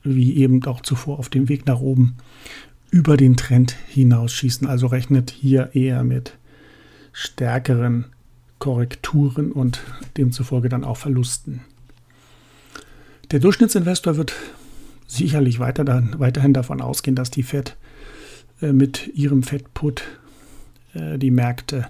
wie 0.04 0.36
eben 0.38 0.64
auch 0.66 0.82
zuvor 0.82 1.20
auf 1.20 1.30
dem 1.30 1.50
Weg 1.50 1.66
nach 1.66 1.80
oben, 1.80 2.16
über 2.90 3.18
den 3.18 3.36
Trend 3.36 3.76
hinausschießen. 3.88 4.68
Also 4.68 4.88
rechnet 4.88 5.32
hier 5.32 5.72
eher 5.74 6.04
mit 6.04 6.38
stärkeren 7.12 8.06
Korrekturen 8.60 9.52
und 9.52 9.82
demzufolge 10.18 10.70
dann 10.70 10.84
auch 10.84 10.98
Verlusten. 10.98 11.62
Der 13.32 13.40
Durchschnittsinvestor 13.40 14.16
wird 14.16 14.34
sicherlich 15.08 15.60
weiter 15.60 15.84
dann, 15.84 16.16
weiterhin 16.20 16.54
davon 16.54 16.82
ausgehen, 16.82 17.16
dass 17.16 17.30
die 17.30 17.44
Fed 17.44 17.76
mit 18.72 19.12
ihrem 19.16 19.44
Fettput 19.44 20.04
äh, 20.94 21.18
die 21.18 21.32
Märkte 21.32 21.88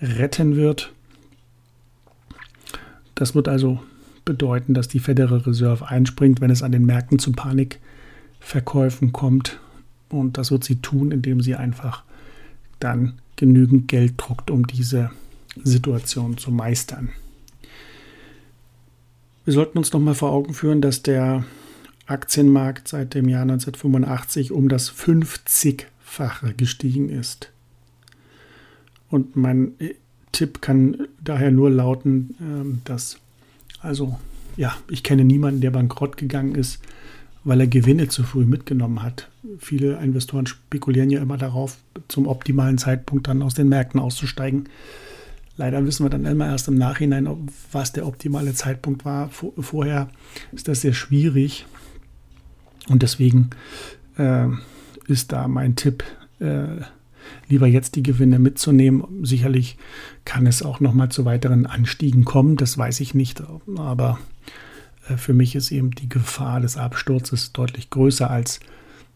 retten 0.00 0.56
wird. 0.56 0.92
Das 3.14 3.34
wird 3.34 3.48
also 3.48 3.80
bedeuten, 4.24 4.74
dass 4.74 4.88
die 4.88 5.00
Federal 5.00 5.38
Reserve 5.38 5.88
einspringt, 5.88 6.40
wenn 6.40 6.50
es 6.50 6.62
an 6.62 6.72
den 6.72 6.86
Märkten 6.86 7.18
zu 7.18 7.32
Panikverkäufen 7.32 9.12
kommt. 9.12 9.58
Und 10.08 10.38
das 10.38 10.50
wird 10.50 10.64
sie 10.64 10.76
tun, 10.76 11.10
indem 11.10 11.40
sie 11.40 11.56
einfach 11.56 12.04
dann 12.78 13.14
genügend 13.36 13.88
Geld 13.88 14.14
druckt, 14.16 14.50
um 14.50 14.66
diese 14.66 15.10
Situation 15.62 16.38
zu 16.38 16.50
meistern. 16.50 17.10
Wir 19.44 19.54
sollten 19.54 19.78
uns 19.78 19.92
noch 19.92 20.00
mal 20.00 20.14
vor 20.14 20.30
Augen 20.30 20.54
führen, 20.54 20.80
dass 20.80 21.02
der 21.02 21.44
Aktienmarkt 22.06 22.88
seit 22.88 23.14
dem 23.14 23.28
Jahr 23.28 23.42
1985 23.42 24.52
um 24.52 24.68
das 24.68 24.88
50-fache 26.08 26.54
gestiegen 26.54 27.08
ist. 27.08 27.50
Und 29.10 29.36
mein 29.36 29.72
Tipp 30.32 30.60
kann 30.60 31.08
daher 31.22 31.50
nur 31.50 31.70
lauten, 31.70 32.34
ähm, 32.40 32.80
dass, 32.84 33.18
also, 33.80 34.18
ja, 34.56 34.76
ich 34.90 35.02
kenne 35.02 35.24
niemanden, 35.24 35.60
der 35.60 35.70
bankrott 35.70 36.16
gegangen 36.16 36.54
ist, 36.54 36.80
weil 37.44 37.60
er 37.60 37.66
Gewinne 37.66 38.08
zu 38.08 38.24
früh 38.24 38.44
mitgenommen 38.44 39.02
hat. 39.02 39.28
Viele 39.58 39.98
Investoren 40.02 40.46
spekulieren 40.46 41.10
ja 41.10 41.22
immer 41.22 41.38
darauf, 41.38 41.78
zum 42.08 42.26
optimalen 42.26 42.76
Zeitpunkt 42.76 43.28
dann 43.28 43.42
aus 43.42 43.54
den 43.54 43.68
Märkten 43.68 44.00
auszusteigen. 44.00 44.68
Leider 45.56 45.84
wissen 45.86 46.04
wir 46.04 46.10
dann 46.10 46.26
immer 46.26 46.46
erst 46.46 46.68
im 46.68 46.74
Nachhinein, 46.74 47.48
was 47.72 47.92
der 47.92 48.06
optimale 48.06 48.54
Zeitpunkt 48.54 49.04
war. 49.04 49.30
Vorher 49.30 50.08
ist 50.52 50.68
das 50.68 50.82
sehr 50.82 50.92
schwierig. 50.92 51.66
Und 52.88 53.02
deswegen 53.02 53.50
äh, 54.18 54.48
ist 55.08 55.32
da 55.32 55.48
mein 55.48 55.74
Tipp, 55.74 56.04
äh, 56.38 56.82
lieber 57.48 57.66
jetzt 57.66 57.96
die 57.96 58.02
Gewinne 58.02 58.38
mitzunehmen. 58.38 59.24
Sicherlich 59.24 59.76
kann 60.24 60.46
es 60.46 60.62
auch 60.62 60.80
nochmal 60.80 61.08
zu 61.08 61.24
weiteren 61.24 61.66
Anstiegen 61.66 62.24
kommen, 62.24 62.56
das 62.56 62.78
weiß 62.78 63.00
ich 63.00 63.14
nicht, 63.14 63.42
aber 63.76 64.18
äh, 65.08 65.16
für 65.16 65.34
mich 65.34 65.54
ist 65.54 65.72
eben 65.72 65.90
die 65.90 66.08
Gefahr 66.08 66.60
des 66.60 66.76
Absturzes 66.76 67.52
deutlich 67.52 67.90
größer 67.90 68.30
als 68.30 68.60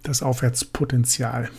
das 0.03 0.23
Aufwärtspotenzial. 0.23 1.51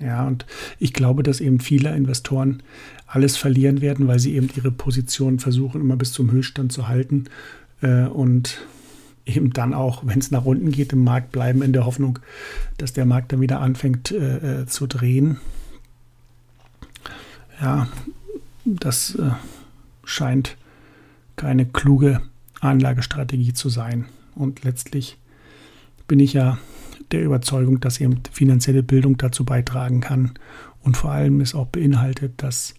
Ja, 0.00 0.26
und 0.26 0.44
ich 0.78 0.92
glaube, 0.92 1.22
dass 1.22 1.40
eben 1.40 1.60
viele 1.60 1.94
Investoren 1.94 2.62
alles 3.06 3.36
verlieren 3.36 3.80
werden, 3.80 4.08
weil 4.08 4.18
sie 4.18 4.34
eben 4.34 4.50
ihre 4.56 4.72
Position 4.72 5.38
versuchen, 5.38 5.80
immer 5.80 5.96
bis 5.96 6.12
zum 6.12 6.30
Höchststand 6.30 6.72
zu 6.72 6.88
halten 6.88 7.24
äh, 7.80 8.04
und 8.04 8.66
eben 9.26 9.52
dann 9.52 9.74
auch, 9.74 10.02
wenn 10.06 10.18
es 10.18 10.30
nach 10.30 10.44
unten 10.44 10.70
geht, 10.70 10.92
im 10.92 11.04
Markt 11.04 11.32
bleiben, 11.32 11.62
in 11.62 11.72
der 11.72 11.86
Hoffnung, 11.86 12.18
dass 12.76 12.92
der 12.92 13.06
Markt 13.06 13.32
dann 13.32 13.40
wieder 13.40 13.60
anfängt 13.60 14.10
äh, 14.10 14.62
äh, 14.62 14.66
zu 14.66 14.86
drehen. 14.86 15.38
Ja, 17.60 17.88
das 18.64 19.14
äh, 19.14 19.30
scheint 20.04 20.56
keine 21.36 21.66
kluge 21.66 22.20
Anlagestrategie 22.60 23.52
zu 23.52 23.68
sein. 23.68 24.06
Und 24.34 24.64
letztlich 24.64 25.18
bin 26.06 26.20
ich 26.20 26.32
ja 26.32 26.58
der 27.12 27.22
Überzeugung, 27.22 27.80
dass 27.80 28.00
eben 28.00 28.20
finanzielle 28.32 28.82
Bildung 28.82 29.16
dazu 29.16 29.44
beitragen 29.44 30.00
kann 30.00 30.32
und 30.82 30.96
vor 30.96 31.10
allem 31.12 31.40
es 31.40 31.54
auch 31.54 31.66
beinhaltet, 31.66 32.34
dass 32.38 32.74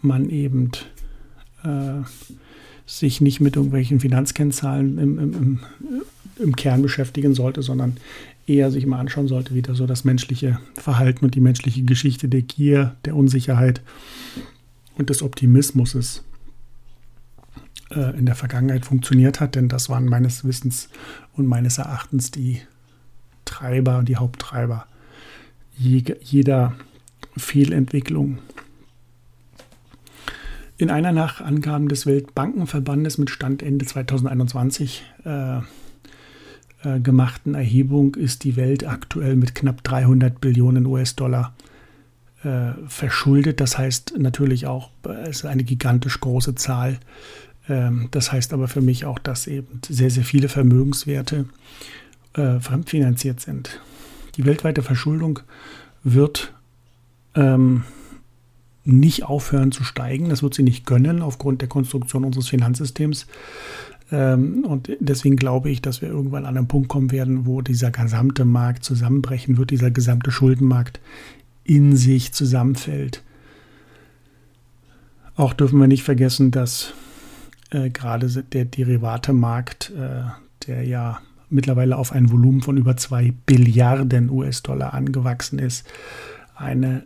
man 0.00 0.28
eben 0.28 0.70
äh, 1.64 2.02
sich 2.86 3.20
nicht 3.20 3.40
mit 3.40 3.56
irgendwelchen 3.56 4.00
Finanzkennzahlen 4.00 4.98
im, 4.98 5.18
im, 5.18 5.34
im, 5.34 5.60
im 6.38 6.56
Kern 6.56 6.82
beschäftigen 6.82 7.34
sollte, 7.34 7.62
sondern 7.62 7.96
eher 8.46 8.70
sich 8.70 8.86
mal 8.86 8.98
anschauen 8.98 9.28
sollte, 9.28 9.54
wie 9.54 9.62
da 9.62 9.74
so 9.74 9.86
das 9.86 10.04
menschliche 10.04 10.58
Verhalten 10.74 11.24
und 11.24 11.34
die 11.34 11.40
menschliche 11.40 11.82
Geschichte 11.82 12.28
der 12.28 12.42
Gier, 12.42 12.96
der 13.04 13.16
Unsicherheit 13.16 13.82
und 14.98 15.10
des 15.10 15.22
Optimismus 15.22 15.94
ist 15.94 16.24
äh, 17.90 18.16
in 18.18 18.26
der 18.26 18.34
Vergangenheit 18.34 18.84
funktioniert 18.84 19.40
hat, 19.40 19.54
denn 19.54 19.68
das 19.68 19.88
waren 19.88 20.06
meines 20.06 20.44
Wissens 20.44 20.88
und 21.34 21.46
meines 21.46 21.78
Erachtens 21.78 22.30
die 22.30 22.60
Treiber, 23.44 24.02
die 24.02 24.16
Haupttreiber 24.16 24.86
jeder 25.78 26.74
Fehlentwicklung. 27.36 28.38
In 30.78 30.90
einer 30.90 31.12
nach 31.12 31.40
Angaben 31.40 31.88
des 31.88 32.06
Weltbankenverbandes 32.06 33.18
mit 33.18 33.30
Stand 33.30 33.62
Ende 33.62 33.84
2021 33.84 35.04
äh, 35.24 35.58
äh, 35.58 37.00
gemachten 37.00 37.54
Erhebung 37.54 38.14
ist 38.14 38.44
die 38.44 38.56
Welt 38.56 38.86
aktuell 38.86 39.36
mit 39.36 39.54
knapp 39.54 39.84
300 39.84 40.40
Billionen 40.40 40.86
US-Dollar 40.86 41.54
äh, 42.42 42.72
verschuldet. 42.88 43.60
Das 43.60 43.78
heißt 43.78 44.14
natürlich 44.18 44.66
auch, 44.66 44.90
äh, 45.06 45.28
es 45.28 45.38
ist 45.38 45.44
eine 45.44 45.64
gigantisch 45.64 46.18
große 46.20 46.54
Zahl. 46.54 46.98
Ähm, 47.68 48.08
das 48.10 48.32
heißt 48.32 48.52
aber 48.52 48.66
für 48.66 48.80
mich 48.80 49.04
auch, 49.04 49.18
dass 49.18 49.46
eben 49.46 49.80
sehr, 49.86 50.10
sehr 50.10 50.24
viele 50.24 50.48
Vermögenswerte 50.48 51.46
äh, 52.34 52.58
fremdfinanziert 52.58 53.40
sind. 53.40 53.80
Die 54.36 54.44
weltweite 54.44 54.82
Verschuldung 54.82 55.40
wird 56.02 56.52
ähm, 57.34 57.84
nicht 58.84 59.24
aufhören 59.24 59.72
zu 59.72 59.84
steigen. 59.84 60.28
Das 60.28 60.42
wird 60.42 60.54
sie 60.54 60.62
nicht 60.62 60.86
gönnen 60.86 61.22
aufgrund 61.22 61.60
der 61.60 61.68
Konstruktion 61.68 62.24
unseres 62.24 62.48
Finanzsystems. 62.48 63.26
Ähm, 64.10 64.64
und 64.64 64.90
deswegen 65.00 65.36
glaube 65.36 65.70
ich, 65.70 65.82
dass 65.82 66.02
wir 66.02 66.08
irgendwann 66.08 66.46
an 66.46 66.56
einen 66.56 66.68
Punkt 66.68 66.88
kommen 66.88 67.12
werden, 67.12 67.46
wo 67.46 67.62
dieser 67.62 67.90
gesamte 67.90 68.44
Markt 68.44 68.84
zusammenbrechen 68.84 69.56
wird, 69.56 69.70
dieser 69.70 69.90
gesamte 69.90 70.30
Schuldenmarkt 70.30 71.00
in 71.64 71.96
sich 71.96 72.32
zusammenfällt. 72.32 73.22
Auch 75.34 75.54
dürfen 75.54 75.80
wir 75.80 75.86
nicht 75.86 76.02
vergessen, 76.02 76.50
dass 76.50 76.92
äh, 77.70 77.90
gerade 77.90 78.28
der 78.28 78.64
Derivatemarkt, 78.64 79.90
äh, 79.90 80.24
der 80.66 80.84
ja 80.84 81.20
mittlerweile 81.48 81.96
auf 81.96 82.12
ein 82.12 82.30
Volumen 82.30 82.62
von 82.62 82.76
über 82.76 82.96
2 82.96 83.32
Billiarden 83.46 84.30
US-Dollar 84.30 84.94
angewachsen 84.94 85.58
ist, 85.58 85.86
eine, 86.54 87.04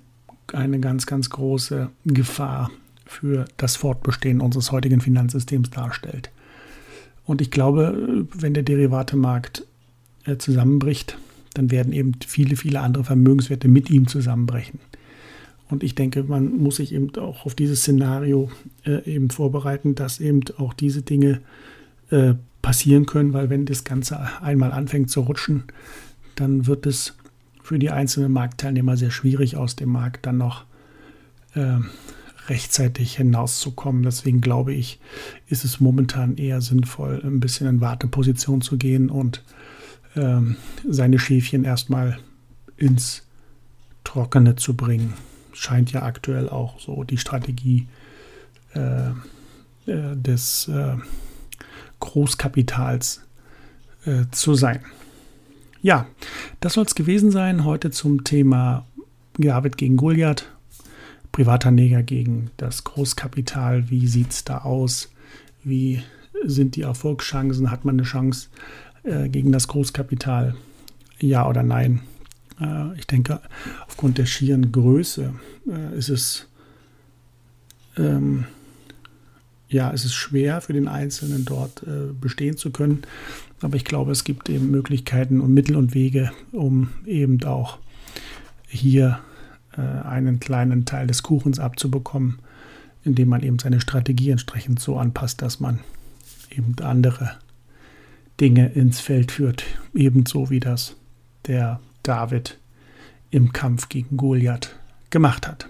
eine 0.52 0.80
ganz, 0.80 1.06
ganz 1.06 1.30
große 1.30 1.90
Gefahr 2.04 2.70
für 3.04 3.46
das 3.56 3.76
Fortbestehen 3.76 4.40
unseres 4.40 4.72
heutigen 4.72 5.00
Finanzsystems 5.00 5.70
darstellt. 5.70 6.30
Und 7.24 7.40
ich 7.40 7.50
glaube, 7.50 8.26
wenn 8.35 8.54
der 8.54 8.62
Derivatemarkt 8.62 9.66
äh, 10.24 10.37
zusammenbricht, 10.37 11.18
dann 11.54 11.70
werden 11.70 11.92
eben 11.92 12.12
viele, 12.26 12.56
viele 12.56 12.80
andere 12.80 13.04
Vermögenswerte 13.04 13.68
mit 13.68 13.90
ihm 13.90 14.06
zusammenbrechen. 14.06 14.78
Und 15.68 15.82
ich 15.82 15.94
denke, 15.94 16.22
man 16.22 16.56
muss 16.59 16.76
sich 16.76 16.92
eben 16.92 17.14
auch 17.16 17.44
auf 17.44 17.54
dieses 17.54 17.80
Szenario 17.80 18.50
äh, 18.85 19.02
eben 19.11 19.30
vorbereiten, 19.30 19.94
dass 19.94 20.20
eben 20.20 20.40
auch 20.59 20.74
diese 20.74 21.02
Dinge 21.02 21.40
äh, 22.11 22.35
passieren 22.62 23.06
können, 23.06 23.32
weil 23.32 23.50
wenn 23.50 23.66
das 23.66 23.85
Ganze 23.85 24.20
einmal 24.42 24.72
anfängt 24.72 25.11
zu 25.11 25.20
rutschen, 25.20 25.64
dann 26.37 26.66
wird 26.66 26.87
es 26.87 27.16
für 27.66 27.79
die 27.79 27.90
einzelnen 27.90 28.33
Marktteilnehmer 28.33 28.96
sehr 28.96 29.11
schwierig, 29.11 29.57
aus 29.57 29.76
dem 29.76 29.90
Markt 29.90 30.26
dann 30.26 30.38
noch 30.38 30.64
äh, 31.55 31.79
rechtzeitig 32.48 33.16
hinauszukommen. 33.16 34.02
Deswegen 34.02 34.40
glaube 34.40 34.72
ich, 34.72 35.00
ist 35.48 35.64
es 35.64 35.81
momentan 35.81 36.37
eher 36.37 36.61
sinnvoll, 36.61 37.20
ein 37.24 37.40
bisschen 37.40 37.66
in 37.66 37.81
Warteposition 37.81 38.61
zu 38.61 38.76
gehen 38.76 39.11
und 39.11 39.42
ähm, 40.14 40.57
seine 40.88 41.18
Schäfchen 41.18 41.64
erstmal 41.64 42.18
ins 42.76 43.22
Trockene 44.05 44.57
zu 44.57 44.74
bringen 44.74 45.14
scheint 45.57 45.92
ja 45.92 46.02
aktuell 46.02 46.48
auch 46.48 46.79
so 46.81 47.02
die 47.05 47.18
Strategie 47.18 47.88
äh, 48.74 49.09
äh, 49.90 50.16
des 50.16 50.68
äh, 50.68 50.96
Großkapitals 52.00 53.22
äh, 54.05 54.24
zu 54.31 54.55
sein. 54.55 54.81
Ja, 55.82 56.06
das 56.60 56.74
soll 56.74 56.84
es 56.84 56.94
gewesen 56.94 57.30
sein 57.30 57.64
heute 57.64 57.90
zum 57.90 58.24
Thema 58.24 58.86
David 59.38 59.76
gegen 59.76 59.96
Goliath, 59.96 60.50
privater 61.32 61.70
Neger 61.70 62.02
gegen 62.02 62.50
das 62.56 62.84
Großkapital. 62.84 63.90
Wie 63.90 64.06
sieht 64.06 64.30
es 64.30 64.44
da 64.44 64.58
aus? 64.58 65.10
Wie 65.62 66.02
sind 66.44 66.76
die 66.76 66.82
Erfolgschancen? 66.82 67.70
Hat 67.70 67.84
man 67.84 67.96
eine 67.96 68.04
Chance 68.04 68.48
äh, 69.02 69.28
gegen 69.28 69.52
das 69.52 69.68
Großkapital? 69.68 70.54
Ja 71.18 71.48
oder 71.48 71.62
nein? 71.62 72.00
Äh, 72.60 72.96
ich 72.96 73.06
denke, 73.06 73.40
aufgrund 73.86 74.18
der 74.18 74.26
schieren 74.26 74.72
Größe 74.72 75.34
äh, 75.68 75.96
ist 75.98 76.08
es 76.08 76.48
ähm, 77.96 78.44
ja, 79.68 79.92
es 79.92 80.05
ist 80.05 80.14
schwer 80.14 80.61
für 80.61 80.72
den 80.72 80.88
Einzelnen 80.88 81.44
dort 81.44 81.83
äh, 81.83 82.12
bestehen 82.12 82.57
zu 82.57 82.70
können. 82.70 83.02
Aber 83.61 83.76
ich 83.76 83.85
glaube, 83.85 84.12
es 84.12 84.24
gibt 84.24 84.48
eben 84.48 84.70
Möglichkeiten 84.70 85.40
und 85.40 85.52
Mittel 85.52 85.76
und 85.76 85.94
Wege, 85.94 86.31
um 86.52 86.90
eben 87.05 87.42
auch 87.44 87.79
hier 88.68 89.20
äh, 89.76 89.81
einen 89.81 90.40
kleinen 90.40 90.85
Teil 90.85 91.07
des 91.07 91.22
Kuchens 91.22 91.59
abzubekommen, 91.59 92.38
indem 93.05 93.29
man 93.29 93.42
eben 93.42 93.59
seine 93.59 93.81
Strategie 93.81 94.31
entsprechend 94.31 94.81
so 94.81 94.98
anpasst, 94.98 95.42
dass 95.42 95.59
man 95.59 95.81
eben 96.50 96.76
andere 96.83 97.33
Dinge 98.40 98.68
ins 98.68 99.00
Feld 99.00 99.33
führt, 99.33 99.64
ebenso 99.94 100.50
wie 100.50 100.61
das 100.61 100.96
der 101.46 101.81
David 102.02 102.59
im 103.31 103.52
Kampf 103.52 103.88
gegen 103.88 104.16
Goliath 104.16 104.76
gemacht 105.11 105.48
hat. 105.48 105.68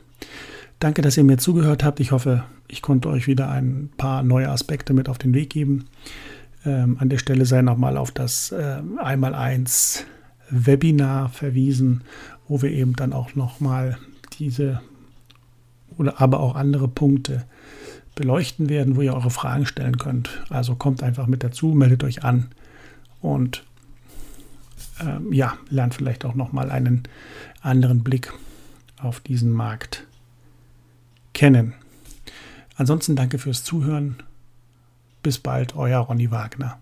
Danke, 0.81 1.03
dass 1.03 1.17
ihr 1.17 1.25
mir 1.25 1.39
zugehört 1.39 1.85
habt. 1.85 2.01
Ich 2.01 2.11
hoffe, 2.11 2.45
ich 2.69 2.83
konnte 2.83 3.09
euch 3.09 3.27
wieder 3.27 3.51
ein 3.51 3.91
paar 3.97 4.23
neue 4.23 4.49
Aspekte 4.49 4.93
mit 4.93 5.09
auf 5.09 5.19
den 5.19 5.35
Weg 5.35 5.51
geben. 5.51 5.87
Ähm, 6.65 6.97
an 6.99 7.09
der 7.09 7.19
Stelle 7.19 7.47
sei 7.47 7.63
nochmal 7.63 7.97
auf 7.97 8.11
das 8.11 8.53
äh, 8.53 8.83
Einmal-Eins 8.99 10.05
Webinar 10.51 11.29
verwiesen, 11.29 12.03
wo 12.49 12.63
wir 12.63 12.71
eben 12.71 12.95
dann 12.95 13.13
auch 13.13 13.35
nochmal 13.35 13.99
diese 14.39 14.81
oder 15.97 16.21
aber 16.21 16.41
auch 16.41 16.57
andere 16.57 16.89
Punkte 16.89 17.45
beleuchten 18.15 18.69
werden, 18.69 18.97
wo 18.97 19.03
ihr 19.03 19.15
eure 19.15 19.31
Fragen 19.31 19.67
stellen 19.67 19.99
könnt. 19.99 20.43
Also 20.51 20.75
kommt 20.75 21.03
einfach 21.03 21.27
mit 21.27 21.43
dazu, 21.45 21.69
meldet 21.69 22.05
euch 22.05 22.25
an 22.25 22.49
und 23.21 23.65
ähm, 25.01 25.33
ja, 25.33 25.57
lernt 25.69 25.95
vielleicht 25.95 26.25
auch 26.25 26.35
nochmal 26.35 26.71
einen 26.71 27.05
anderen 27.61 28.03
Blick 28.03 28.33
auf 28.99 29.21
diesen 29.21 29.53
Markt 29.53 30.07
kennen. 31.35 31.75
Ansonsten 32.77 33.17
danke 33.17 33.39
fürs 33.39 33.65
Zuhören. 33.65 34.17
Bis 35.23 35.39
bald, 35.39 35.75
euer 35.77 35.99
Ronny 36.01 36.31
Wagner. 36.31 36.79